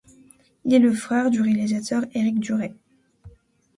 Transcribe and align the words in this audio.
Il 0.65 0.73
est 0.73 0.79
le 0.79 0.91
frère 0.93 1.29
du 1.29 1.41
réalisateur 1.43 2.05
Éric 2.15 2.39
Duret. 2.39 2.73